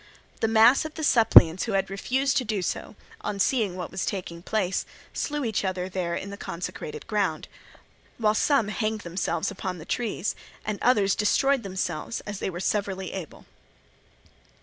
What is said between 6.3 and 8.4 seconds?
the consecrated ground; while